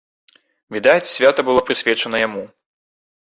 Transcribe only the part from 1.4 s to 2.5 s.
было прысвечана яму.